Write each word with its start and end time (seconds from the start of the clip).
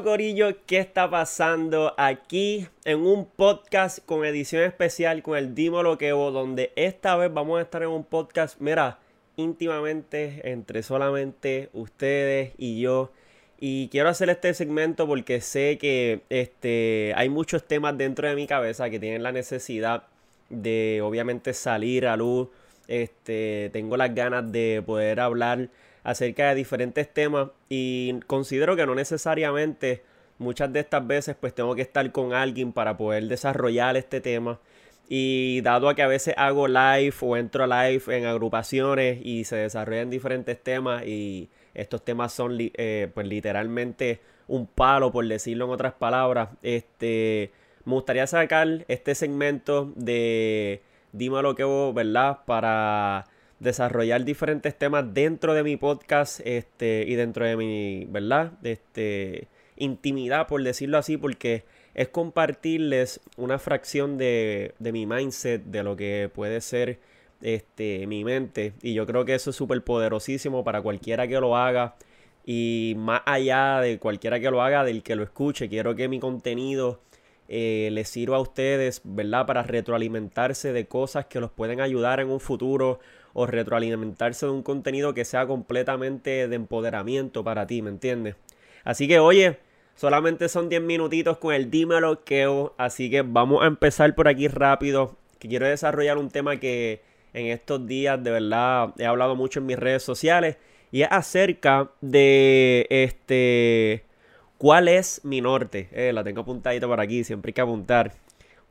Corillo, 0.00 0.56
¿qué 0.64 0.78
está 0.78 1.10
pasando 1.10 1.92
aquí 1.98 2.66
en 2.86 3.00
un 3.00 3.26
podcast 3.26 3.98
con 4.06 4.24
edición 4.24 4.62
especial 4.62 5.22
con 5.22 5.36
el 5.36 5.54
Dímelo 5.54 5.98
Kevo, 5.98 6.30
donde 6.30 6.72
esta 6.76 7.14
vez 7.16 7.32
vamos 7.32 7.58
a 7.58 7.62
estar 7.62 7.82
en 7.82 7.90
un 7.90 8.02
podcast, 8.02 8.58
mira, 8.58 9.00
íntimamente 9.36 10.50
entre 10.50 10.82
solamente 10.82 11.68
ustedes 11.74 12.52
y 12.56 12.80
yo. 12.80 13.12
Y 13.60 13.88
quiero 13.88 14.08
hacer 14.08 14.30
este 14.30 14.54
segmento 14.54 15.06
porque 15.06 15.42
sé 15.42 15.76
que 15.76 16.22
este, 16.30 17.12
hay 17.14 17.28
muchos 17.28 17.62
temas 17.68 17.98
dentro 17.98 18.26
de 18.26 18.34
mi 18.34 18.46
cabeza 18.46 18.88
que 18.88 18.98
tienen 18.98 19.22
la 19.22 19.32
necesidad 19.32 20.04
de 20.48 21.00
obviamente 21.04 21.52
salir 21.52 22.06
a 22.06 22.16
luz. 22.16 22.48
Este, 22.88 23.68
tengo 23.74 23.98
las 23.98 24.14
ganas 24.14 24.50
de 24.50 24.82
poder 24.86 25.20
hablar 25.20 25.68
acerca 26.04 26.48
de 26.48 26.54
diferentes 26.56 27.12
temas 27.12 27.48
y 27.68 28.20
considero 28.26 28.76
que 28.76 28.86
no 28.86 28.94
necesariamente 28.94 30.02
muchas 30.38 30.72
de 30.72 30.80
estas 30.80 31.06
veces 31.06 31.36
pues 31.38 31.54
tengo 31.54 31.74
que 31.74 31.82
estar 31.82 32.10
con 32.12 32.34
alguien 32.34 32.72
para 32.72 32.96
poder 32.96 33.24
desarrollar 33.24 33.96
este 33.96 34.20
tema. 34.20 34.58
Y 35.08 35.60
dado 35.62 35.88
a 35.88 35.94
que 35.94 36.02
a 36.02 36.06
veces 36.06 36.34
hago 36.38 36.68
live 36.68 37.14
o 37.20 37.36
entro 37.36 37.66
live 37.66 38.02
en 38.08 38.24
agrupaciones 38.24 39.18
y 39.22 39.44
se 39.44 39.56
desarrollan 39.56 40.10
diferentes 40.10 40.62
temas 40.62 41.04
y 41.06 41.50
estos 41.74 42.04
temas 42.04 42.32
son 42.32 42.56
eh, 42.58 43.10
pues 43.12 43.26
literalmente 43.26 44.20
un 44.48 44.66
palo 44.66 45.12
por 45.12 45.26
decirlo 45.26 45.66
en 45.66 45.70
otras 45.72 45.94
palabras 45.94 46.50
este 46.62 47.50
me 47.84 47.94
gustaría 47.94 48.26
sacar 48.26 48.84
este 48.88 49.14
segmento 49.14 49.92
de 49.96 50.82
dímelo 51.12 51.54
que 51.54 51.64
vos 51.64 51.94
verdad 51.94 52.38
para 52.46 53.26
desarrollar 53.62 54.24
diferentes 54.24 54.76
temas 54.76 55.14
dentro 55.14 55.54
de 55.54 55.62
mi 55.62 55.76
podcast 55.76 56.40
este, 56.44 57.04
y 57.06 57.14
dentro 57.14 57.46
de 57.46 57.56
mi, 57.56 58.06
¿verdad? 58.06 58.52
Este, 58.62 59.48
intimidad, 59.76 60.48
por 60.48 60.62
decirlo 60.62 60.98
así, 60.98 61.16
porque 61.16 61.64
es 61.94 62.08
compartirles 62.08 63.20
una 63.36 63.58
fracción 63.58 64.18
de, 64.18 64.74
de 64.78 64.92
mi 64.92 65.06
mindset, 65.06 65.62
de 65.64 65.82
lo 65.84 65.96
que 65.96 66.28
puede 66.34 66.60
ser 66.60 66.98
este, 67.40 68.06
mi 68.06 68.24
mente. 68.24 68.72
Y 68.82 68.94
yo 68.94 69.06
creo 69.06 69.24
que 69.24 69.34
eso 69.34 69.50
es 69.50 69.56
súper 69.56 69.82
poderosísimo 69.82 70.64
para 70.64 70.82
cualquiera 70.82 71.28
que 71.28 71.40
lo 71.40 71.56
haga. 71.56 71.94
Y 72.44 72.94
más 72.96 73.22
allá 73.24 73.80
de 73.80 73.98
cualquiera 74.00 74.40
que 74.40 74.50
lo 74.50 74.62
haga, 74.62 74.84
del 74.84 75.04
que 75.04 75.14
lo 75.14 75.22
escuche, 75.22 75.68
quiero 75.68 75.94
que 75.94 76.08
mi 76.08 76.18
contenido 76.18 77.00
eh, 77.48 77.90
les 77.92 78.08
sirva 78.08 78.38
a 78.38 78.40
ustedes, 78.40 79.02
¿verdad? 79.04 79.46
Para 79.46 79.62
retroalimentarse 79.62 80.72
de 80.72 80.86
cosas 80.86 81.26
que 81.26 81.38
los 81.38 81.52
pueden 81.52 81.80
ayudar 81.80 82.18
en 82.18 82.30
un 82.30 82.40
futuro 82.40 82.98
o 83.34 83.46
retroalimentarse 83.46 84.46
de 84.46 84.52
un 84.52 84.62
contenido 84.62 85.14
que 85.14 85.24
sea 85.24 85.46
completamente 85.46 86.48
de 86.48 86.56
empoderamiento 86.56 87.44
para 87.44 87.66
ti, 87.66 87.82
¿me 87.82 87.90
entiendes? 87.90 88.36
Así 88.84 89.08
que 89.08 89.18
oye, 89.18 89.58
solamente 89.94 90.48
son 90.48 90.68
10 90.68 90.82
minutitos 90.82 91.38
con 91.38 91.54
el 91.54 91.70
dímelo 91.70 92.24
que 92.24 92.48
así 92.78 93.10
que 93.10 93.22
vamos 93.22 93.62
a 93.62 93.66
empezar 93.66 94.14
por 94.14 94.28
aquí 94.28 94.48
rápido, 94.48 95.16
que 95.38 95.48
quiero 95.48 95.66
desarrollar 95.66 96.18
un 96.18 96.30
tema 96.30 96.58
que 96.58 97.02
en 97.32 97.46
estos 97.46 97.86
días 97.86 98.22
de 98.22 98.30
verdad 98.30 98.94
he 98.98 99.06
hablado 99.06 99.36
mucho 99.36 99.60
en 99.60 99.66
mis 99.66 99.78
redes 99.78 100.02
sociales 100.02 100.56
y 100.90 101.02
es 101.02 101.08
acerca 101.10 101.90
de 102.00 102.86
este 102.90 104.04
cuál 104.58 104.88
es 104.88 105.24
mi 105.24 105.40
norte. 105.40 105.88
Eh, 105.92 106.12
la 106.12 106.22
tengo 106.22 106.42
apuntadita 106.42 106.86
por 106.86 107.00
aquí, 107.00 107.24
siempre 107.24 107.50
hay 107.50 107.54
que 107.54 107.60
apuntar 107.60 108.12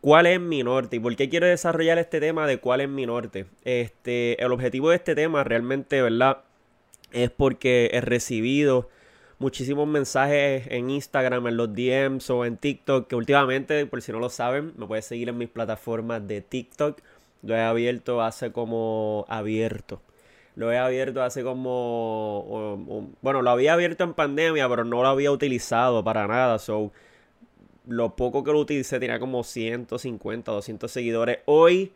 cuál 0.02 0.26
es 0.26 0.42
mi 0.42 0.64
norte 0.64 0.98
y 0.98 1.00
por 1.00 1.16
qué 1.16 1.30
quiero 1.30 1.48
desarrollar 1.48 1.98
este 2.00 2.20
tema 2.20 2.48
de 2.48 2.60
cuál 2.60 2.82
es 2.82 2.90
mi 2.90 3.06
norte. 3.06 3.46
Este, 3.64 4.44
el 4.44 4.52
objetivo 4.52 4.90
de 4.90 4.98
este 4.98 5.16
tema 5.16 5.44
realmente, 5.44 6.02
¿verdad? 6.02 6.40
Es 7.12 7.30
porque 7.30 7.92
he 7.94 8.02
recibido 8.02 8.90
muchísimos 9.40 9.88
mensajes 9.88 10.66
en 10.70 10.90
Instagram, 10.90 11.48
en 11.48 11.58
los 11.58 11.74
DMs 11.74 12.30
o 12.30 12.46
en 12.46 12.58
TikTok, 12.58 13.08
que 13.08 13.16
últimamente, 13.16 13.86
por 13.86 14.02
si 14.02 14.12
no 14.12 14.20
lo 14.20 14.30
saben, 14.30 14.74
me 14.78 14.86
puedes 14.88 15.06
seguir 15.06 15.30
en 15.30 15.38
mis 15.38 15.50
plataformas 15.50 16.28
de 16.28 16.42
TikTok. 16.42 17.00
Lo 17.44 17.56
he 17.56 17.62
abierto 17.62 18.22
hace 18.22 18.52
como 18.52 19.26
abierto. 19.30 20.02
Lo 20.56 20.72
he 20.72 20.78
abierto 20.78 21.24
hace 21.24 21.44
como... 21.44 23.16
bueno, 23.22 23.42
lo 23.42 23.50
había 23.50 23.74
abierto 23.74 24.04
en 24.04 24.14
pandemia, 24.14 24.68
pero 24.70 24.84
no 24.84 25.02
lo 25.02 25.08
había 25.08 25.32
utilizado 25.32 26.04
para 26.04 26.28
nada. 26.28 26.60
So, 26.60 26.92
lo 27.86 28.16
poco 28.16 28.44
que 28.44 28.52
lo 28.52 28.60
utilicé 28.60 29.00
tenía 29.00 29.20
como 29.20 29.44
150, 29.44 30.52
200 30.52 30.92
seguidores. 30.92 31.40
Hoy 31.46 31.94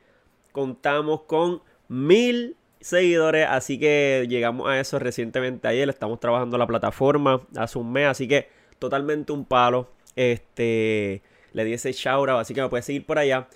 contamos 0.51 1.22
con 1.22 1.62
mil 1.88 2.56
seguidores, 2.79 3.47
así 3.50 3.79
que 3.79 4.25
llegamos 4.29 4.68
a 4.68 4.79
eso 4.79 5.00
recientemente 5.00 5.68
ayer. 5.68 5.90
Estamos 5.90 6.19
trabajando 6.19 6.57
la 6.57 6.68
plataforma 6.68 7.41
hace 7.56 7.78
un 7.78 7.91
mes, 7.91 8.07
así 8.07 8.28
que 8.28 8.47
totalmente 8.79 9.31
un 9.31 9.45
palo. 9.45 9.90
Este, 10.16 11.22
le 11.53 11.66
di 11.66 11.74
ese 11.74 11.91
shout 11.91 12.29
así 12.29 12.53
que 12.53 12.62
me 12.62 12.69
puedes 12.69 12.85
seguir 12.85 13.06
por 13.06 13.19
allá. 13.19 13.47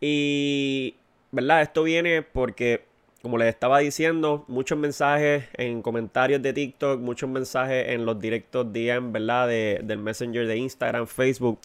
Y, 0.00 0.96
¿verdad? 1.32 1.62
Esto 1.62 1.82
viene 1.82 2.22
porque, 2.22 2.84
como 3.26 3.38
les 3.38 3.48
estaba 3.48 3.80
diciendo, 3.80 4.44
muchos 4.46 4.78
mensajes 4.78 5.46
en 5.54 5.82
comentarios 5.82 6.40
de 6.42 6.52
TikTok, 6.52 7.00
muchos 7.00 7.28
mensajes 7.28 7.88
en 7.88 8.06
los 8.06 8.20
directos 8.20 8.72
DM, 8.72 9.10
¿verdad? 9.10 9.48
De, 9.48 9.80
del 9.82 9.98
Messenger 9.98 10.46
de 10.46 10.56
Instagram, 10.56 11.08
Facebook. 11.08 11.58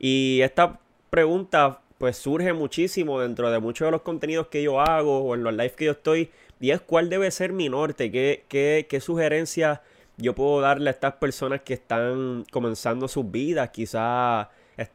Y 0.00 0.40
esta 0.42 0.80
pregunta 1.08 1.78
pues 1.98 2.16
surge 2.16 2.52
muchísimo 2.54 3.20
dentro 3.20 3.52
de 3.52 3.60
muchos 3.60 3.86
de 3.86 3.92
los 3.92 4.02
contenidos 4.02 4.48
que 4.48 4.64
yo 4.64 4.80
hago 4.80 5.20
o 5.20 5.36
en 5.36 5.44
los 5.44 5.52
lives 5.52 5.74
que 5.74 5.84
yo 5.84 5.92
estoy. 5.92 6.28
Y 6.58 6.72
es 6.72 6.80
cuál 6.80 7.08
debe 7.08 7.30
ser 7.30 7.52
mi 7.52 7.68
norte, 7.68 8.10
qué, 8.10 8.42
qué, 8.48 8.88
qué 8.90 9.00
sugerencias 9.00 9.78
yo 10.16 10.34
puedo 10.34 10.60
darle 10.60 10.90
a 10.90 10.92
estas 10.92 11.14
personas 11.14 11.60
que 11.60 11.74
están 11.74 12.44
comenzando 12.50 13.06
sus 13.06 13.30
vidas. 13.30 13.70
Quizás 13.70 14.48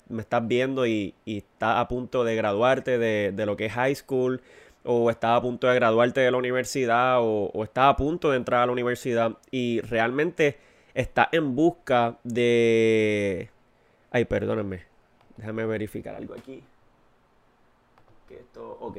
me 0.10 0.24
estás 0.24 0.46
viendo 0.46 0.86
y, 0.86 1.14
y 1.24 1.38
estás 1.38 1.78
a 1.78 1.88
punto 1.88 2.26
de 2.26 2.36
graduarte 2.36 2.98
de, 2.98 3.32
de, 3.32 3.46
lo 3.46 3.56
que 3.56 3.68
es 3.68 3.72
high 3.72 3.96
school. 3.96 4.42
O 4.84 5.10
estás 5.10 5.38
a 5.38 5.42
punto 5.42 5.68
de 5.68 5.76
graduarte 5.76 6.22
de 6.22 6.32
la 6.32 6.38
universidad. 6.38 7.22
O, 7.22 7.52
o 7.54 7.64
estás 7.64 7.86
a 7.94 7.96
punto 7.96 8.32
de 8.32 8.38
entrar 8.38 8.62
a 8.62 8.66
la 8.66 8.72
universidad. 8.72 9.38
Y 9.52 9.82
realmente 9.82 10.58
estás 10.94 11.28
en 11.32 11.56
busca 11.56 12.18
de... 12.24 13.50
Ay, 14.12 14.26
perdónenme. 14.26 14.84
Déjame 15.38 15.66
verificar 15.66 16.16
algo 16.16 16.34
aquí. 16.34 16.64
Que 18.28 18.36
esto, 18.36 18.78
ok. 18.80 18.98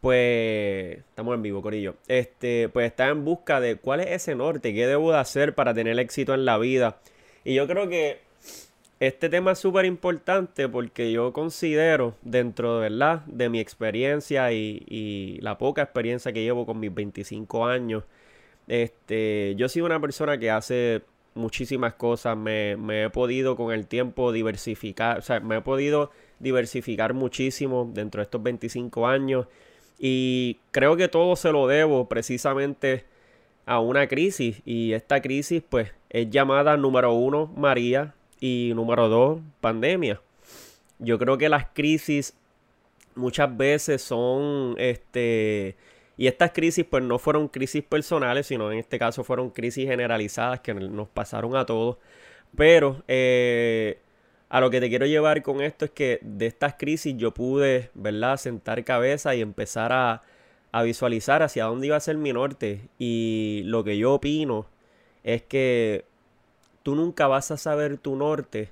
Pues 0.00 0.98
estamos 0.98 1.34
en 1.34 1.42
vivo, 1.42 1.60
Corillo. 1.60 1.96
Este, 2.06 2.68
pues 2.68 2.86
está 2.86 3.08
en 3.08 3.24
busca 3.24 3.60
de 3.60 3.76
cuál 3.76 4.00
es 4.00 4.08
ese 4.10 4.34
norte, 4.34 4.72
qué 4.72 4.86
debo 4.86 5.12
de 5.12 5.18
hacer 5.18 5.54
para 5.54 5.74
tener 5.74 5.98
éxito 5.98 6.34
en 6.34 6.44
la 6.44 6.56
vida. 6.58 7.00
Y 7.44 7.54
yo 7.54 7.66
creo 7.66 7.88
que 7.88 8.20
este 9.00 9.28
tema 9.28 9.52
es 9.52 9.58
súper 9.60 9.84
importante 9.84 10.68
porque 10.68 11.12
yo 11.12 11.32
considero, 11.32 12.14
dentro 12.22 12.80
¿verdad? 12.80 13.24
de 13.26 13.48
mi 13.48 13.60
experiencia 13.60 14.52
y, 14.52 15.38
la 15.40 15.56
poca 15.58 15.82
experiencia 15.82 16.32
que 16.32 16.42
llevo 16.42 16.66
con 16.66 16.80
mis 16.80 16.92
25 16.92 17.66
años, 17.66 18.04
este, 18.66 19.54
yo 19.56 19.68
soy 19.68 19.82
una 19.82 20.00
persona 20.00 20.38
que 20.38 20.50
hace 20.50 21.02
muchísimas 21.34 21.94
cosas, 21.94 22.36
me, 22.36 22.72
he 23.04 23.10
podido 23.10 23.56
con 23.56 23.72
el 23.72 23.86
tiempo 23.86 24.32
diversificar, 24.32 25.18
o 25.18 25.22
sea, 25.22 25.40
me 25.40 25.58
he 25.58 25.60
podido 25.60 26.10
diversificar 26.40 27.14
muchísimo 27.14 27.88
dentro 27.94 28.20
de 28.20 28.24
estos 28.24 28.42
25 28.42 29.06
años 29.06 29.46
y 29.98 30.58
creo 30.72 30.96
que 30.96 31.08
todo 31.08 31.36
se 31.36 31.52
lo 31.52 31.66
debo 31.66 32.08
precisamente 32.08 33.04
a 33.66 33.80
una 33.80 34.08
crisis 34.08 34.60
y 34.64 34.92
esta 34.92 35.20
crisis 35.20 35.62
pues 35.68 35.92
es 36.10 36.30
llamada 36.30 36.76
número 36.76 37.12
uno 37.12 37.52
María 37.56 38.14
y 38.40 38.72
número 38.74 39.08
dos 39.08 39.40
pandemia. 39.60 40.20
Yo 40.98 41.18
creo 41.18 41.38
que 41.38 41.48
las 41.48 41.66
crisis 41.72 42.34
muchas 43.14 43.56
veces 43.56 44.02
son 44.02 44.74
este 44.78 45.76
y 46.16 46.26
estas 46.26 46.50
crisis 46.50 46.84
pues 46.84 47.04
no 47.04 47.18
fueron 47.18 47.48
crisis 47.48 47.84
personales, 47.84 48.48
sino 48.48 48.72
en 48.72 48.78
este 48.78 48.98
caso 48.98 49.22
fueron 49.22 49.50
crisis 49.50 49.86
generalizadas 49.86 50.60
que 50.60 50.74
nos 50.74 51.08
pasaron 51.08 51.54
a 51.56 51.64
todos. 51.64 51.96
Pero 52.56 53.02
eh, 53.06 54.00
a 54.48 54.60
lo 54.60 54.70
que 54.70 54.80
te 54.80 54.88
quiero 54.88 55.06
llevar 55.06 55.42
con 55.42 55.60
esto 55.60 55.84
es 55.84 55.92
que 55.92 56.18
de 56.22 56.46
estas 56.46 56.74
crisis 56.74 57.14
yo 57.16 57.32
pude, 57.32 57.90
¿verdad?, 57.94 58.36
sentar 58.36 58.82
cabeza 58.84 59.34
y 59.36 59.42
empezar 59.42 59.92
a, 59.92 60.22
a 60.72 60.82
visualizar 60.82 61.42
hacia 61.42 61.66
dónde 61.66 61.86
iba 61.86 61.96
a 61.96 62.00
ser 62.00 62.16
mi 62.16 62.32
norte. 62.32 62.88
Y 62.98 63.62
lo 63.66 63.84
que 63.84 63.96
yo 63.96 64.14
opino 64.14 64.66
es 65.22 65.42
que 65.42 66.04
tú 66.88 66.94
nunca 66.94 67.26
vas 67.26 67.50
a 67.50 67.58
saber 67.58 67.98
tu 67.98 68.16
norte 68.16 68.70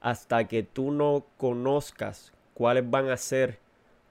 hasta 0.00 0.46
que 0.46 0.62
tú 0.62 0.92
no 0.92 1.26
conozcas 1.38 2.32
cuáles 2.54 2.88
van 2.88 3.10
a 3.10 3.16
ser 3.16 3.58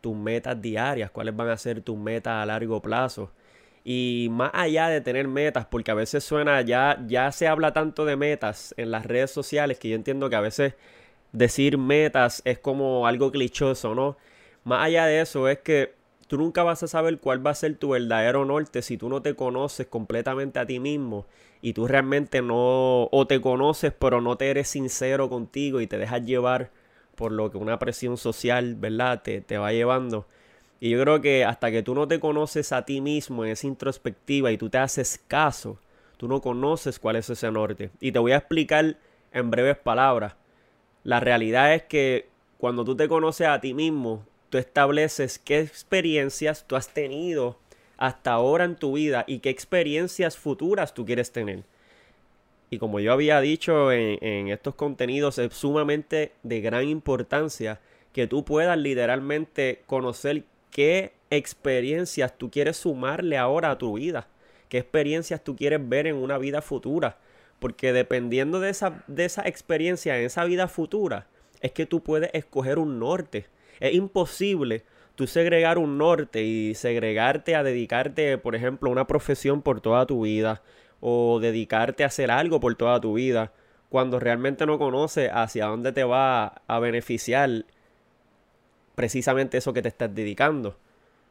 tus 0.01 0.17
metas 0.17 0.61
diarias, 0.61 1.11
cuáles 1.11 1.33
van 1.33 1.47
a 1.47 1.55
ser 1.55 1.79
tus 1.79 1.97
metas 1.97 2.43
a 2.43 2.45
largo 2.45 2.81
plazo. 2.81 3.31
Y 3.85 4.27
más 4.31 4.51
allá 4.53 4.89
de 4.89 4.99
tener 4.99 5.29
metas, 5.29 5.65
porque 5.65 5.91
a 5.91 5.93
veces 5.93 6.25
suena, 6.25 6.59
ya, 6.59 7.01
ya 7.07 7.31
se 7.31 7.47
habla 7.47 7.71
tanto 7.71 8.03
de 8.03 8.17
metas 8.17 8.73
en 8.75 8.91
las 8.91 9.05
redes 9.05 9.31
sociales 9.31 9.79
que 9.79 9.87
yo 9.87 9.95
entiendo 9.95 10.29
que 10.29 10.35
a 10.35 10.41
veces 10.41 10.73
decir 11.31 11.77
metas 11.77 12.41
es 12.43 12.59
como 12.59 13.07
algo 13.07 13.31
clichoso, 13.31 13.95
¿no? 13.95 14.17
Más 14.65 14.83
allá 14.83 15.05
de 15.05 15.21
eso 15.21 15.47
es 15.47 15.59
que 15.59 15.93
Tú 16.27 16.37
nunca 16.37 16.63
vas 16.63 16.83
a 16.83 16.87
saber 16.87 17.19
cuál 17.19 17.45
va 17.45 17.51
a 17.51 17.55
ser 17.55 17.75
tu 17.75 17.89
verdadero 17.89 18.43
norte 18.43 18.81
si 18.81 18.97
tú 18.97 19.07
no 19.07 19.21
te 19.21 19.35
conoces 19.35 19.87
completamente 19.87 20.59
a 20.59 20.65
ti 20.65 20.79
mismo 20.79 21.25
y 21.61 21.73
tú 21.73 21.87
realmente 21.87 22.41
no, 22.41 23.07
o 23.11 23.27
te 23.27 23.39
conoces 23.39 23.93
pero 23.97 24.19
no 24.19 24.37
te 24.37 24.49
eres 24.49 24.67
sincero 24.67 25.29
contigo 25.29 25.79
y 25.79 25.87
te 25.87 25.97
dejas 25.97 26.25
llevar 26.25 26.71
por 27.15 27.31
lo 27.31 27.49
que 27.49 27.57
una 27.57 27.79
presión 27.79 28.17
social, 28.17 28.75
¿verdad? 28.75 29.23
Te, 29.23 29.41
te 29.41 29.57
va 29.57 29.71
llevando. 29.71 30.27
Y 30.79 30.91
yo 30.91 31.01
creo 31.01 31.21
que 31.21 31.45
hasta 31.45 31.71
que 31.71 31.81
tú 31.81 31.95
no 31.95 32.07
te 32.07 32.19
conoces 32.19 32.71
a 32.71 32.85
ti 32.85 33.01
mismo 33.01 33.43
en 33.43 33.51
esa 33.51 33.65
introspectiva 33.65 34.51
y 34.51 34.57
tú 34.57 34.69
te 34.69 34.77
haces 34.77 35.19
caso, 35.27 35.79
tú 36.17 36.27
no 36.27 36.41
conoces 36.41 36.99
cuál 36.99 37.15
es 37.15 37.29
ese 37.29 37.51
norte. 37.51 37.89
Y 37.99 38.11
te 38.11 38.19
voy 38.19 38.33
a 38.33 38.37
explicar 38.37 38.97
en 39.31 39.49
breves 39.49 39.77
palabras. 39.77 40.35
La 41.03 41.19
realidad 41.19 41.73
es 41.73 41.83
que 41.83 42.29
cuando 42.59 42.85
tú 42.85 42.95
te 42.95 43.07
conoces 43.07 43.47
a 43.47 43.59
ti 43.59 43.73
mismo, 43.73 44.23
tú 44.49 44.57
estableces 44.57 45.39
qué 45.39 45.59
experiencias 45.59 46.65
tú 46.67 46.75
has 46.75 46.89
tenido 46.89 47.57
hasta 47.97 48.31
ahora 48.31 48.63
en 48.65 48.75
tu 48.75 48.93
vida 48.93 49.25
y 49.27 49.39
qué 49.39 49.49
experiencias 49.49 50.37
futuras 50.37 50.93
tú 50.93 51.05
quieres 51.05 51.31
tener. 51.31 51.63
Y 52.69 52.79
como 52.79 52.99
yo 52.99 53.13
había 53.13 53.39
dicho 53.39 53.91
en, 53.91 54.49
estos 54.49 54.75
contenidos, 54.75 55.37
es 55.37 55.53
sumamente 55.53 56.33
de 56.43 56.61
gran 56.61 56.87
importancia 56.87 57.79
que 58.11 58.27
tú 58.27 58.43
puedas 58.43 58.77
literalmente 58.77 59.83
conocer 59.87 60.43
qué 60.69 61.13
experiencias 61.29 62.37
tú 62.37 62.51
quieres 62.51 62.77
sumarle 62.77 63.37
ahora 63.37 63.71
a 63.71 63.77
tu 63.77 63.93
vida, 63.93 64.27
qué 64.69 64.79
experiencias 64.79 65.43
tú 65.43 65.55
quieres 65.55 65.87
ver 65.87 66.07
en 66.07 66.15
una 66.15 66.37
vida 66.37 66.61
futura. 66.61 67.17
Porque 67.59 67.93
dependiendo 67.93 68.59
de 68.59 68.69
esa, 68.69 69.03
de 69.07 69.25
esa 69.25 69.47
experiencia 69.47 70.19
en 70.19 70.25
esa 70.25 70.43
vida 70.43 70.67
futura, 70.67 71.27
es 71.61 71.71
que 71.71 71.85
tú 71.85 72.03
puedes 72.03 72.29
escoger 72.33 72.79
un 72.79 72.99
norte. 72.99 73.47
Es 73.79 73.93
imposible 73.93 74.83
tú 75.15 75.27
segregar 75.27 75.77
un 75.77 75.97
norte 75.97 76.43
y 76.43 76.75
segregarte 76.75 77.55
a 77.55 77.63
dedicarte, 77.63 78.37
por 78.37 78.55
ejemplo, 78.55 78.89
a 78.89 78.91
una 78.91 79.07
profesión 79.07 79.61
por 79.61 79.81
toda 79.81 80.05
tu 80.05 80.21
vida 80.21 80.61
o 80.99 81.39
dedicarte 81.39 82.03
a 82.03 82.07
hacer 82.07 82.31
algo 82.31 82.59
por 82.59 82.75
toda 82.75 83.01
tu 83.01 83.13
vida 83.15 83.51
cuando 83.89 84.19
realmente 84.19 84.65
no 84.65 84.77
conoces 84.77 85.29
hacia 85.33 85.67
dónde 85.67 85.91
te 85.91 86.03
va 86.03 86.61
a 86.67 86.79
beneficiar 86.79 87.65
precisamente 88.95 89.57
eso 89.57 89.73
que 89.73 89.81
te 89.81 89.87
estás 89.89 90.13
dedicando. 90.13 90.75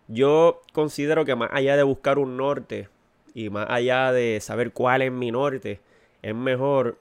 Yo 0.08 0.62
considero 0.72 1.24
que 1.24 1.34
más 1.34 1.50
allá 1.52 1.76
de 1.76 1.82
buscar 1.82 2.18
un 2.18 2.36
norte 2.36 2.88
y 3.34 3.50
más 3.50 3.66
allá 3.68 4.12
de 4.12 4.40
saber 4.40 4.72
cuál 4.72 5.02
es 5.02 5.12
mi 5.12 5.30
norte, 5.30 5.80
es 6.22 6.34
mejor 6.34 6.98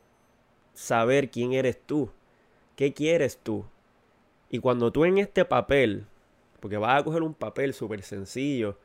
saber 0.73 1.29
quién 1.29 1.53
eres 1.53 1.79
tú, 1.79 2.09
qué 2.75 2.93
quieres 2.93 3.37
tú. 3.37 3.65
Y 4.49 4.59
cuando 4.59 4.91
tú 4.91 5.05
en 5.05 5.17
este 5.17 5.45
papel 5.45 6.05
porque 6.65 6.77
vas 6.77 6.99
a 6.99 7.03
coger 7.03 7.21
un 7.21 7.35
papel 7.35 7.75
súper 7.75 8.01
sencillo. 8.01 8.79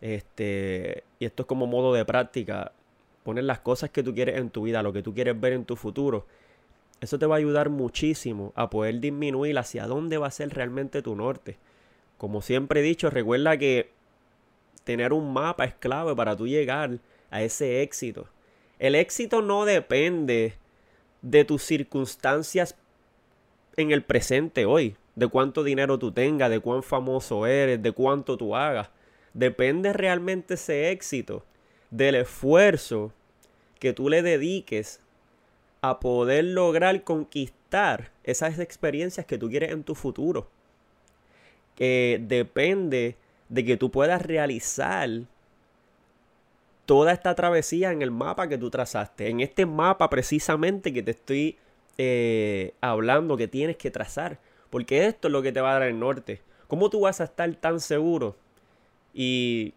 Este, 0.00 1.04
y 1.20 1.24
esto 1.24 1.44
es 1.44 1.46
como 1.46 1.68
modo 1.68 1.94
de 1.94 2.04
práctica. 2.04 2.72
Poner 3.22 3.44
las 3.44 3.60
cosas 3.60 3.90
que 3.90 4.02
tú 4.02 4.12
quieres 4.12 4.38
en 4.38 4.50
tu 4.50 4.62
vida, 4.62 4.82
lo 4.82 4.92
que 4.92 5.04
tú 5.04 5.14
quieres 5.14 5.40
ver 5.40 5.52
en 5.52 5.64
tu 5.64 5.76
futuro. 5.76 6.26
Eso 7.00 7.20
te 7.20 7.26
va 7.26 7.36
a 7.36 7.38
ayudar 7.38 7.70
muchísimo 7.70 8.52
a 8.56 8.70
poder 8.70 8.98
disminuir 8.98 9.56
hacia 9.56 9.86
dónde 9.86 10.18
va 10.18 10.26
a 10.26 10.32
ser 10.32 10.52
realmente 10.52 11.00
tu 11.00 11.14
norte. 11.14 11.58
Como 12.18 12.42
siempre 12.42 12.80
he 12.80 12.82
dicho, 12.82 13.08
recuerda 13.08 13.56
que 13.56 13.92
tener 14.82 15.12
un 15.12 15.32
mapa 15.32 15.64
es 15.64 15.74
clave 15.74 16.16
para 16.16 16.34
tú 16.36 16.48
llegar 16.48 16.98
a 17.30 17.40
ese 17.40 17.82
éxito. 17.82 18.26
El 18.80 18.96
éxito 18.96 19.42
no 19.42 19.64
depende 19.64 20.54
de 21.22 21.44
tus 21.44 21.62
circunstancias 21.62 22.76
en 23.76 23.90
el 23.90 24.02
presente 24.02 24.66
hoy 24.66 24.96
de 25.14 25.28
cuánto 25.28 25.62
dinero 25.62 25.98
tú 25.98 26.12
tengas, 26.12 26.50
de 26.50 26.60
cuán 26.60 26.82
famoso 26.82 27.46
eres, 27.46 27.82
de 27.82 27.92
cuánto 27.92 28.36
tú 28.36 28.56
hagas. 28.56 28.90
Depende 29.34 29.92
realmente 29.92 30.54
ese 30.54 30.90
éxito 30.90 31.44
del 31.90 32.14
esfuerzo 32.16 33.12
que 33.78 33.92
tú 33.92 34.08
le 34.08 34.22
dediques 34.22 35.00
a 35.80 36.00
poder 36.00 36.44
lograr 36.44 37.02
conquistar 37.02 38.12
esas 38.24 38.58
experiencias 38.58 39.26
que 39.26 39.38
tú 39.38 39.50
quieres 39.50 39.72
en 39.72 39.82
tu 39.82 39.94
futuro. 39.94 40.48
Que 41.74 42.20
depende 42.22 43.16
de 43.48 43.64
que 43.64 43.76
tú 43.76 43.90
puedas 43.90 44.22
realizar 44.22 45.08
toda 46.86 47.12
esta 47.12 47.34
travesía 47.34 47.92
en 47.92 48.02
el 48.02 48.10
mapa 48.10 48.48
que 48.48 48.58
tú 48.58 48.70
trazaste. 48.70 49.28
En 49.28 49.40
este 49.40 49.66
mapa 49.66 50.08
precisamente 50.10 50.92
que 50.92 51.02
te 51.02 51.12
estoy 51.12 51.58
eh, 51.98 52.74
hablando 52.80 53.36
que 53.36 53.48
tienes 53.48 53.76
que 53.76 53.90
trazar. 53.90 54.38
Porque 54.70 55.06
esto 55.06 55.28
es 55.28 55.32
lo 55.32 55.42
que 55.42 55.52
te 55.52 55.60
va 55.60 55.70
a 55.70 55.74
dar 55.74 55.82
el 55.82 55.98
norte. 55.98 56.40
¿Cómo 56.66 56.88
tú 56.88 57.00
vas 57.00 57.20
a 57.20 57.24
estar 57.24 57.54
tan 57.56 57.78
seguro? 57.78 58.36
Y, 59.12 59.74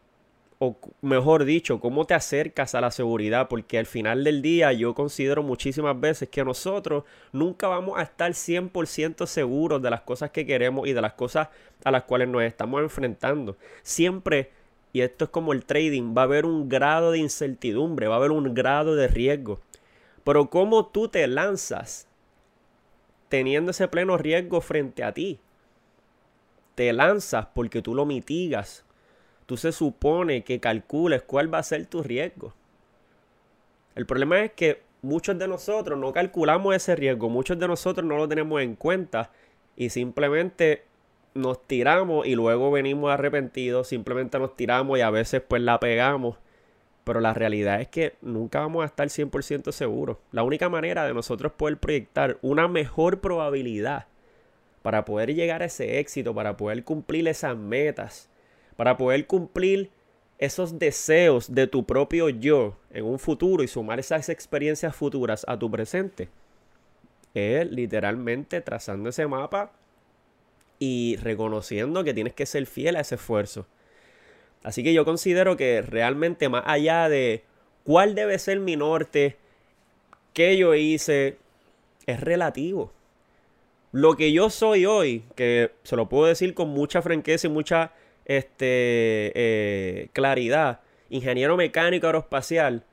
o 0.59 0.77
mejor 1.01 1.43
dicho, 1.43 1.79
¿cómo 1.81 2.05
te 2.05 2.13
acercas 2.13 2.75
a 2.75 2.81
la 2.81 2.91
seguridad? 2.91 3.49
Porque 3.49 3.77
al 3.77 3.85
final 3.85 4.23
del 4.23 4.41
día 4.41 4.71
yo 4.71 4.93
considero 4.93 5.43
muchísimas 5.43 5.99
veces 5.99 6.29
que 6.29 6.45
nosotros 6.45 7.03
nunca 7.33 7.67
vamos 7.67 7.99
a 7.99 8.03
estar 8.03 8.31
100% 8.31 9.25
seguros 9.25 9.81
de 9.81 9.89
las 9.89 10.01
cosas 10.01 10.31
que 10.31 10.45
queremos 10.45 10.87
y 10.87 10.93
de 10.93 11.01
las 11.01 11.13
cosas 11.13 11.49
a 11.83 11.91
las 11.91 12.03
cuales 12.03 12.29
nos 12.29 12.43
estamos 12.43 12.81
enfrentando. 12.81 13.57
Siempre, 13.83 14.51
y 14.93 15.01
esto 15.01 15.25
es 15.25 15.31
como 15.31 15.51
el 15.51 15.65
trading, 15.65 16.15
va 16.17 16.21
a 16.21 16.25
haber 16.25 16.45
un 16.45 16.69
grado 16.69 17.11
de 17.11 17.17
incertidumbre, 17.17 18.07
va 18.07 18.15
a 18.15 18.17
haber 18.19 18.31
un 18.31 18.53
grado 18.53 18.95
de 18.95 19.09
riesgo. 19.09 19.59
Pero 20.25 20.49
¿cómo 20.49 20.87
tú 20.87 21.07
te 21.07 21.25
lanzas 21.27 22.09
teniendo 23.29 23.71
ese 23.71 23.87
pleno 23.87 24.17
riesgo 24.17 24.61
frente 24.61 25.03
a 25.03 25.13
ti. 25.13 25.39
Te 26.75 26.91
lanzas 26.93 27.47
porque 27.53 27.81
tú 27.81 27.95
lo 27.95 28.05
mitigas. 28.05 28.85
Tú 29.45 29.57
se 29.57 29.71
supone 29.71 30.43
que 30.43 30.59
calcules 30.59 31.21
cuál 31.23 31.53
va 31.53 31.59
a 31.59 31.63
ser 31.63 31.85
tu 31.85 32.03
riesgo. 32.03 32.53
El 33.95 34.05
problema 34.05 34.41
es 34.41 34.51
que 34.53 34.83
muchos 35.01 35.37
de 35.37 35.47
nosotros 35.47 35.97
no 35.99 36.11
calculamos 36.11 36.75
ese 36.75 36.95
riesgo, 36.95 37.29
muchos 37.29 37.57
de 37.59 37.67
nosotros 37.67 38.05
no 38.05 38.17
lo 38.17 38.27
tenemos 38.27 38.61
en 38.61 38.75
cuenta 38.75 39.31
y 39.75 39.89
simplemente 39.89 40.83
nos 41.33 41.65
tiramos 41.67 42.25
y 42.25 42.35
luego 42.35 42.71
venimos 42.71 43.11
arrepentidos, 43.11 43.87
simplemente 43.87 44.39
nos 44.39 44.55
tiramos 44.55 44.97
y 44.97 45.01
a 45.01 45.09
veces 45.09 45.41
pues 45.47 45.61
la 45.61 45.79
pegamos 45.79 46.37
pero 47.05 47.21
la 47.21 47.33
realidad 47.33 47.79
es 47.79 47.87
que 47.87 48.15
nunca 48.21 48.59
vamos 48.59 48.83
a 48.83 48.87
estar 48.87 49.07
100% 49.07 49.71
seguros. 49.71 50.17
La 50.31 50.43
única 50.43 50.67
manera 50.67 51.05
de 51.05 51.13
nosotros 51.13 51.53
poder 51.53 51.77
proyectar 51.77 52.37
una 52.41 52.67
mejor 52.67 53.21
probabilidad 53.21 54.07
para 54.81 55.05
poder 55.05 55.33
llegar 55.33 55.61
a 55.61 55.65
ese 55.65 55.99
éxito, 55.99 56.35
para 56.35 56.57
poder 56.57 56.83
cumplir 56.83 57.27
esas 57.27 57.55
metas, 57.55 58.29
para 58.75 58.97
poder 58.97 59.27
cumplir 59.27 59.91
esos 60.39 60.79
deseos 60.79 61.53
de 61.53 61.67
tu 61.67 61.85
propio 61.85 62.27
yo 62.29 62.75
en 62.91 63.05
un 63.05 63.19
futuro 63.19 63.63
y 63.63 63.67
sumar 63.67 63.99
esas 63.99 64.27
experiencias 64.29 64.95
futuras 64.95 65.45
a 65.47 65.57
tu 65.57 65.71
presente, 65.71 66.29
es 67.35 67.69
literalmente 67.71 68.61
trazando 68.61 69.09
ese 69.09 69.27
mapa 69.27 69.71
y 70.79 71.17
reconociendo 71.17 72.03
que 72.03 72.13
tienes 72.13 72.33
que 72.33 72.45
ser 72.45 72.65
fiel 72.65 72.95
a 72.95 73.01
ese 73.01 73.15
esfuerzo. 73.15 73.67
Así 74.65 74.81
que 74.81 74.95
yo 74.95 75.05
considero 75.05 75.57
que 75.57 75.83
realmente 75.83 76.49
más 76.49 76.63
allá 76.65 77.07
de 77.07 77.43
cuál 77.83 78.15
debe 78.15 78.39
ser 78.39 78.59
mi 78.59 78.75
norte, 78.75 79.35
qué 80.33 80.57
yo 80.57 80.73
hice, 80.73 81.37
es 82.07 82.19
relativo. 82.19 82.91
Lo 83.91 84.17
que 84.17 84.31
yo 84.31 84.49
soy 84.49 84.87
hoy, 84.87 85.23
que 85.35 85.69
se 85.83 85.95
lo 85.95 86.09
puedo 86.09 86.25
decir 86.25 86.55
con 86.55 86.69
mucha 86.69 87.03
franqueza 87.03 87.45
y 87.45 87.51
mucha 87.51 87.91
este, 88.25 89.31
eh, 89.35 90.09
claridad, 90.13 90.79
ingeniero 91.11 91.57
mecánico 91.57 92.07
aeroespacial, 92.07 92.83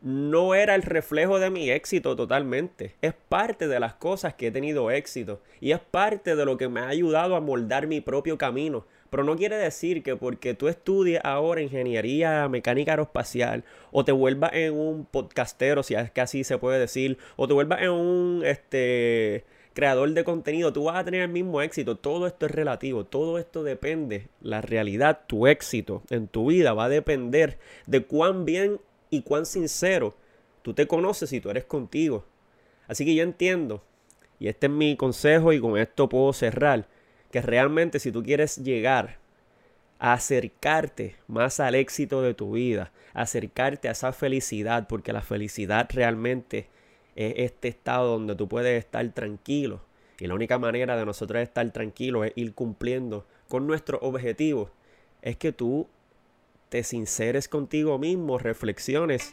no 0.00 0.54
era 0.54 0.74
el 0.74 0.82
reflejo 0.82 1.38
de 1.38 1.50
mi 1.50 1.70
éxito 1.70 2.16
totalmente. 2.16 2.94
Es 3.02 3.12
parte 3.12 3.68
de 3.68 3.78
las 3.78 3.92
cosas 3.92 4.32
que 4.32 4.46
he 4.46 4.50
tenido 4.50 4.90
éxito 4.90 5.42
y 5.60 5.72
es 5.72 5.80
parte 5.80 6.34
de 6.34 6.46
lo 6.46 6.56
que 6.56 6.70
me 6.70 6.80
ha 6.80 6.88
ayudado 6.88 7.36
a 7.36 7.42
moldar 7.42 7.86
mi 7.86 8.00
propio 8.00 8.38
camino. 8.38 8.86
Pero 9.10 9.24
no 9.24 9.36
quiere 9.36 9.56
decir 9.56 10.02
que 10.02 10.16
porque 10.16 10.54
tú 10.54 10.68
estudies 10.68 11.20
ahora 11.24 11.62
ingeniería 11.62 12.48
mecánica 12.48 12.92
aeroespacial 12.92 13.64
o 13.90 14.04
te 14.04 14.12
vuelvas 14.12 14.52
en 14.54 14.74
un 14.74 15.06
podcastero, 15.06 15.82
si 15.82 15.94
es 15.94 16.10
que 16.10 16.20
así 16.20 16.44
se 16.44 16.58
puede 16.58 16.78
decir, 16.78 17.18
o 17.36 17.48
te 17.48 17.54
vuelvas 17.54 17.82
en 17.82 17.90
un 17.90 18.42
este 18.44 19.44
creador 19.72 20.10
de 20.10 20.24
contenido, 20.24 20.72
tú 20.72 20.84
vas 20.84 20.96
a 20.96 21.04
tener 21.04 21.22
el 21.22 21.28
mismo 21.28 21.62
éxito. 21.62 21.96
Todo 21.96 22.26
esto 22.26 22.46
es 22.46 22.52
relativo, 22.52 23.04
todo 23.04 23.38
esto 23.38 23.62
depende. 23.62 24.28
La 24.40 24.60
realidad, 24.60 25.20
tu 25.26 25.46
éxito 25.46 26.02
en 26.10 26.26
tu 26.26 26.46
vida 26.46 26.74
va 26.74 26.86
a 26.86 26.88
depender 26.88 27.58
de 27.86 28.04
cuán 28.04 28.44
bien 28.44 28.80
y 29.08 29.22
cuán 29.22 29.46
sincero 29.46 30.14
tú 30.62 30.74
te 30.74 30.86
conoces 30.86 31.32
y 31.32 31.40
tú 31.40 31.48
eres 31.50 31.64
contigo. 31.64 32.24
Así 32.88 33.04
que 33.04 33.14
yo 33.14 33.22
entiendo, 33.22 33.82
y 34.38 34.48
este 34.48 34.66
es 34.66 34.72
mi 34.72 34.96
consejo 34.96 35.52
y 35.52 35.60
con 35.60 35.78
esto 35.78 36.08
puedo 36.08 36.32
cerrar 36.32 36.86
que 37.30 37.42
realmente 37.42 37.98
si 37.98 38.12
tú 38.12 38.22
quieres 38.22 38.56
llegar 38.56 39.18
a 39.98 40.12
acercarte 40.12 41.16
más 41.26 41.60
al 41.60 41.74
éxito 41.74 42.22
de 42.22 42.34
tu 42.34 42.52
vida, 42.52 42.92
acercarte 43.14 43.88
a 43.88 43.92
esa 43.92 44.12
felicidad, 44.12 44.86
porque 44.88 45.12
la 45.12 45.22
felicidad 45.22 45.88
realmente 45.92 46.68
es 47.16 47.34
este 47.36 47.68
estado 47.68 48.12
donde 48.12 48.36
tú 48.36 48.48
puedes 48.48 48.78
estar 48.78 49.06
tranquilo. 49.10 49.82
Y 50.20 50.26
la 50.26 50.34
única 50.34 50.58
manera 50.58 50.96
de 50.96 51.04
nosotros 51.04 51.42
estar 51.42 51.68
tranquilos 51.72 52.26
es 52.26 52.32
ir 52.36 52.54
cumpliendo 52.54 53.26
con 53.48 53.66
nuestros 53.66 54.00
objetivos. 54.02 54.70
es 55.20 55.36
que 55.36 55.52
tú 55.52 55.88
te 56.68 56.84
sinceres 56.84 57.48
contigo 57.48 57.98
mismo, 57.98 58.38
reflexiones 58.38 59.30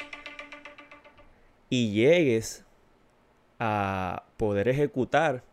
y 1.69 1.91
llegues 1.91 2.65
a 3.59 4.23
poder 4.37 4.67
ejecutar 4.67 5.43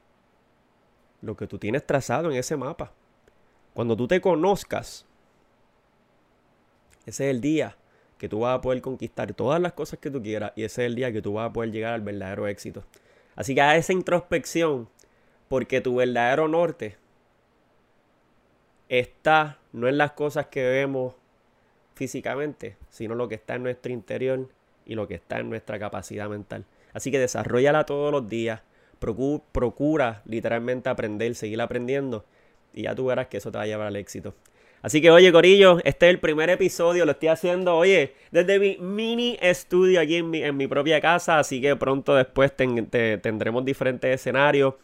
lo 1.23 1.37
que 1.37 1.47
tú 1.47 1.59
tienes 1.59 1.87
trazado 1.87 2.31
en 2.31 2.37
ese 2.37 2.57
mapa. 2.57 2.93
Cuando 3.75 3.97
tú 3.97 4.07
te 4.07 4.21
conozcas, 4.21 5.07
ese 7.07 7.25
es 7.25 7.35
el 7.35 7.41
día 7.41 7.77
que 8.19 8.29
tú 8.29 8.41
vas 8.41 8.59
a 8.59 8.61
poder 8.61 8.83
conquistar 8.83 9.33
todas 9.35 9.61
las 9.61 9.73
cosas 9.73 9.99
que 9.99 10.11
tú 10.11 10.23
quieras 10.23 10.53
y 10.55 10.65
ese 10.65 10.83
es 10.83 10.87
el 10.87 10.95
día 10.95 11.13
que 11.13 11.23
tú 11.23 11.33
vas 11.35 11.49
a 11.49 11.53
poder 11.53 11.73
llegar 11.73 11.95
al 11.95 12.03
verdadero 12.03 12.47
éxito. 12.47 12.85
Así 13.35 13.55
que 13.55 13.63
haz 13.63 13.79
esa 13.79 13.93
introspección 13.93 14.89
porque 15.49 15.81
tu 15.81 15.97
verdadero 15.97 16.49
norte 16.49 16.97
está 18.89 19.59
no 19.73 19.89
en 19.89 19.99
las 19.99 20.13
cosas 20.13 20.47
que 20.47 20.63
vemos 20.63 21.15
físicamente, 21.95 22.77
sino 22.91 23.15
lo 23.15 23.29
que 23.29 23.35
está 23.37 23.55
en 23.55 23.63
nuestro 23.63 23.93
interior 23.93 24.49
y 24.85 24.95
lo 24.95 25.09
que 25.09 25.15
está 25.15 25.39
en 25.39 25.49
nuestra 25.51 25.79
capacidad 25.79 26.29
mental. 26.29 26.65
Así 26.93 27.11
que 27.11 27.19
desarrollala 27.19 27.87
todos 27.87 28.13
los 28.13 28.29
días, 28.29 28.63
procura, 29.03 30.23
literalmente 30.25 30.89
aprender, 30.89 31.35
seguir 31.35 31.61
aprendiendo 31.61 32.25
y 32.73 32.83
ya 32.83 32.95
tú 32.95 33.07
verás 33.07 33.27
que 33.27 33.39
eso 33.39 33.51
te 33.51 33.59
va 33.59 33.65
a 33.65 33.67
llevar 33.67 33.89
al 33.89 33.97
éxito. 33.97 34.35
Así 34.81 35.01
que 35.01 35.11
oye 35.11 35.31
Corillo, 35.31 35.79
este 35.85 36.07
es 36.07 36.11
el 36.11 36.19
primer 36.19 36.51
episodio, 36.51 37.05
lo 37.05 37.13
estoy 37.13 37.29
haciendo, 37.29 37.77
oye, 37.77 38.15
desde 38.33 38.59
mi 38.59 38.79
mini 38.79 39.39
estudio 39.41 40.01
aquí 40.01 40.17
en 40.17 40.31
mi, 40.31 40.43
en 40.43 40.57
mi 40.57 40.67
propia 40.67 41.01
casa, 41.01 41.39
así 41.39 41.61
que 41.61 41.77
pronto 41.77 42.17
después 42.17 42.53
tendremos 42.57 43.65
diferentes 43.65 44.13
escenarios. 44.13 44.75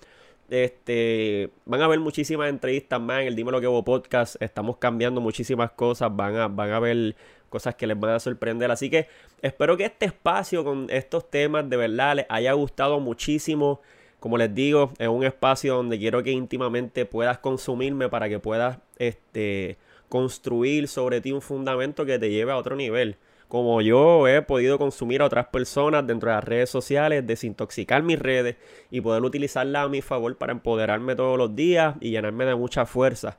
Este, 0.50 1.50
van 1.66 1.82
a 1.82 1.84
haber 1.84 2.00
muchísimas 2.00 2.48
entrevistas 2.48 2.98
más 3.00 3.20
en 3.20 3.26
el 3.26 3.36
Dime 3.36 3.50
lo 3.50 3.60
que 3.60 3.66
hubo 3.66 3.84
podcast. 3.84 4.40
Estamos 4.40 4.78
cambiando 4.78 5.20
muchísimas 5.20 5.72
cosas. 5.72 6.14
Van 6.14 6.36
a, 6.36 6.48
van 6.48 6.70
a 6.70 6.80
ver 6.80 7.16
cosas 7.50 7.74
que 7.74 7.86
les 7.86 7.98
van 7.98 8.12
a 8.12 8.20
sorprender. 8.20 8.70
Así 8.70 8.88
que 8.88 9.08
espero 9.42 9.76
que 9.76 9.84
este 9.84 10.06
espacio 10.06 10.64
con 10.64 10.86
estos 10.88 11.30
temas 11.30 11.68
de 11.68 11.76
verdad 11.76 12.16
les 12.16 12.26
haya 12.30 12.52
gustado 12.54 12.98
muchísimo. 12.98 13.82
Como 14.20 14.36
les 14.36 14.54
digo, 14.54 14.92
es 14.98 15.08
un 15.08 15.24
espacio 15.24 15.76
donde 15.76 15.98
quiero 15.98 16.22
que 16.22 16.30
íntimamente 16.32 17.04
puedas 17.06 17.38
consumirme 17.38 18.08
para 18.08 18.28
que 18.28 18.38
puedas 18.38 18.78
este, 18.98 19.76
construir 20.08 20.88
sobre 20.88 21.20
ti 21.20 21.32
un 21.32 21.42
fundamento 21.42 22.04
que 22.04 22.18
te 22.18 22.30
lleve 22.30 22.52
a 22.52 22.56
otro 22.56 22.76
nivel 22.76 23.16
como 23.48 23.80
yo 23.80 24.28
he 24.28 24.42
podido 24.42 24.78
consumir 24.78 25.22
a 25.22 25.24
otras 25.24 25.46
personas 25.46 26.06
dentro 26.06 26.30
de 26.30 26.36
las 26.36 26.44
redes 26.44 26.70
sociales, 26.70 27.26
desintoxicar 27.26 28.02
mis 28.02 28.18
redes 28.18 28.56
y 28.90 29.00
poder 29.00 29.22
utilizarlas 29.22 29.86
a 29.86 29.88
mi 29.88 30.02
favor 30.02 30.36
para 30.36 30.52
empoderarme 30.52 31.16
todos 31.16 31.38
los 31.38 31.56
días 31.56 31.96
y 32.00 32.10
llenarme 32.10 32.44
de 32.44 32.54
mucha 32.54 32.84
fuerza. 32.84 33.38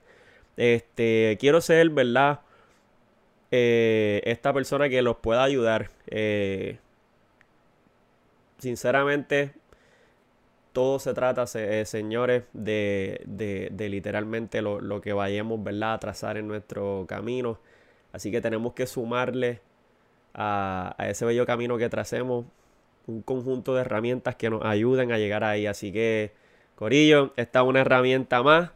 Este, 0.57 1.37
quiero 1.39 1.61
ser, 1.61 1.89
¿verdad? 1.91 2.41
Eh, 3.51 4.21
esta 4.25 4.51
persona 4.51 4.89
que 4.89 5.01
los 5.01 5.17
pueda 5.17 5.43
ayudar. 5.43 5.91
Eh, 6.07 6.79
sinceramente, 8.57 9.53
todo 10.79 10.97
se 10.97 11.13
trata, 11.13 11.43
eh, 11.55 11.83
señores, 11.85 12.43
de, 12.53 13.69
literalmente 13.77 14.61
lo, 14.61 15.01
que 15.01 15.11
vayamos. 15.11 15.59
A 15.83 15.99
trazar 15.99 16.37
en 16.37 16.47
nuestro 16.47 17.05
camino. 17.05 17.59
Así 18.13 18.31
que 18.31 18.39
tenemos 18.39 18.71
que 18.71 18.87
sumarle 18.87 19.59
a, 20.33 20.95
ese 20.99 21.25
bello 21.25 21.45
camino 21.45 21.77
que 21.77 21.89
tracemos, 21.89 22.45
un 23.07 23.21
conjunto 23.23 23.75
de 23.75 23.81
herramientas 23.81 24.37
que 24.37 24.49
nos 24.49 24.63
ayuden 24.63 25.11
a 25.11 25.17
llegar 25.17 25.43
ahí. 25.43 25.65
Así 25.65 25.91
que, 25.91 26.31
Corillo, 26.75 27.33
esta 27.35 27.59
es 27.59 27.65
una 27.65 27.81
herramienta 27.81 28.41
más 28.41 28.71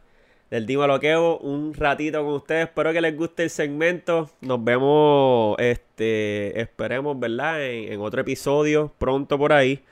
del 0.50 0.66
Dimo 0.66 0.86
Loqueo. 0.86 1.38
Un 1.38 1.72
ratito 1.72 2.22
con 2.22 2.34
ustedes. 2.34 2.66
Espero 2.66 2.92
que 2.92 3.00
les 3.00 3.16
guste 3.16 3.44
el 3.44 3.50
segmento. 3.50 4.28
Nos 4.42 4.62
vemos, 4.62 5.56
este, 5.58 6.60
esperemos, 6.60 7.18
¿verdad? 7.18 7.64
En, 7.64 7.98
otro 8.02 8.20
episodio 8.20 8.92
pronto 8.98 9.38
por 9.38 9.54
ahí. 9.54 9.82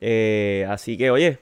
Eh, 0.00 0.66
así 0.68 0.98
que, 0.98 1.12
oye, 1.12 1.38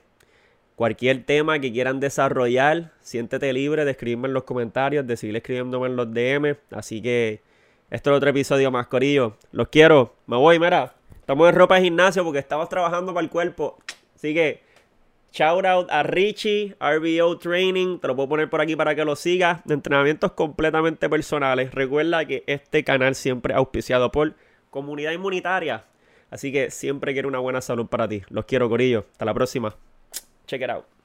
cualquier 0.80 1.24
tema 1.24 1.58
que 1.58 1.70
quieran 1.70 2.00
desarrollar, 2.00 2.92
siéntete 3.02 3.52
libre 3.52 3.84
de 3.84 3.90
escribirme 3.90 4.28
en 4.28 4.32
los 4.32 4.44
comentarios, 4.44 5.06
de 5.06 5.18
seguir 5.18 5.36
escribiéndome 5.36 5.88
en 5.88 5.94
los 5.94 6.10
DM. 6.10 6.56
Así 6.70 7.02
que 7.02 7.42
esto 7.90 8.10
es 8.10 8.16
otro 8.16 8.30
episodio 8.30 8.70
más, 8.70 8.86
Corillo. 8.86 9.36
Los 9.52 9.68
quiero. 9.68 10.14
Me 10.26 10.38
voy, 10.38 10.58
mira. 10.58 10.94
Estamos 11.16 11.50
en 11.50 11.54
ropa 11.54 11.74
de 11.74 11.82
gimnasio 11.82 12.24
porque 12.24 12.38
estamos 12.38 12.70
trabajando 12.70 13.12
para 13.12 13.22
el 13.22 13.28
cuerpo. 13.28 13.76
Así 14.14 14.32
que, 14.32 14.62
shout 15.34 15.66
out 15.66 15.90
a 15.90 16.02
Richie, 16.02 16.74
RBO 16.80 17.36
Training. 17.36 17.98
Te 17.98 18.08
lo 18.08 18.16
puedo 18.16 18.30
poner 18.30 18.48
por 18.48 18.62
aquí 18.62 18.74
para 18.74 18.94
que 18.94 19.04
lo 19.04 19.16
sigas. 19.16 19.60
Entrenamientos 19.68 20.32
completamente 20.32 21.10
personales. 21.10 21.74
Recuerda 21.74 22.24
que 22.24 22.42
este 22.46 22.84
canal 22.84 23.14
siempre 23.16 23.52
es 23.52 23.58
auspiciado 23.58 24.10
por 24.10 24.34
comunidad 24.70 25.12
inmunitaria. 25.12 25.84
Así 26.30 26.50
que 26.50 26.70
siempre 26.70 27.12
quiero 27.12 27.28
una 27.28 27.38
buena 27.38 27.60
salud 27.60 27.86
para 27.86 28.08
ti. 28.08 28.22
Los 28.30 28.46
quiero, 28.46 28.70
Corillo. 28.70 29.04
Hasta 29.12 29.26
la 29.26 29.34
próxima. 29.34 29.76
Check 30.50 30.62
it 30.62 30.70
out. 30.70 30.99